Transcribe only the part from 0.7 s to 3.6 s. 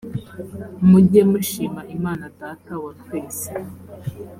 mujye mushima imana data wa twese